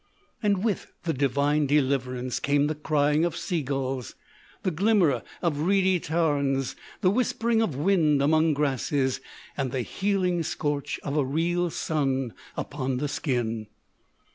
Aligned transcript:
And 0.41 0.63
with 0.63 0.91
the 1.03 1.13
divine 1.13 1.67
deliverance 1.67 2.39
came 2.39 2.65
the 2.65 2.73
crying 2.73 3.23
of 3.23 3.37
sea 3.37 3.61
gulls, 3.61 4.15
the 4.63 4.71
glimmer 4.71 5.21
of 5.43 5.59
reedy 5.61 5.99
tarns, 5.99 6.75
the 7.01 7.11
whispering 7.11 7.61
of 7.61 7.75
wind 7.75 8.19
among 8.19 8.55
grasses, 8.55 9.21
and 9.55 9.71
the 9.71 9.83
healing 9.83 10.41
scorch 10.41 10.99
of 11.03 11.15
a 11.15 11.23
real 11.23 11.69
sun 11.69 12.33
upon 12.57 12.97
the 12.97 13.07
skin. 13.07 13.67